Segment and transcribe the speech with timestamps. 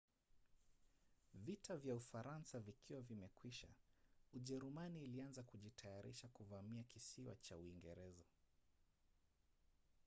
[1.33, 3.67] vita kwa ufaransa vikiwa vimekwisha
[4.33, 8.23] ujerumani ilianza kujitayarisha kuvamia kisiwa cha uingereza